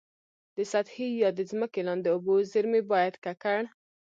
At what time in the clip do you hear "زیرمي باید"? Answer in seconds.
2.51-3.13